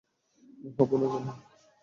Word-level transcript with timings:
হবো 0.77 0.95
না 1.01 1.07
কেন? 1.13 1.27